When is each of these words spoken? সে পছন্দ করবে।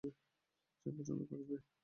সে 0.79 0.89
পছন্দ 0.97 1.21
করবে। 1.29 1.55